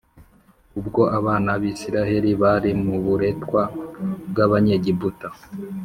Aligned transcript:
Ubwo 0.79 1.01
abana 1.17 1.51
b’Isiraheli 1.61 2.31
bari 2.41 2.71
mu 2.83 2.95
buretwa 3.03 3.61
bw’Abanyegiputa, 4.29 5.27